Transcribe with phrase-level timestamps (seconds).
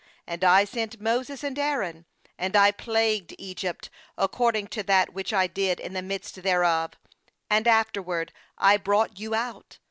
[0.27, 5.45] 5And I sent Moses and Aaron, and I plagued Egypt, according to that which I
[5.45, 6.93] did in the midst thereof;
[7.51, 9.77] and afterward I brought you out.